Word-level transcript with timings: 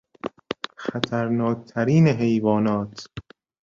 خطرناک 0.83 1.57
ترین 1.69 2.07
حیوانات 2.07 2.93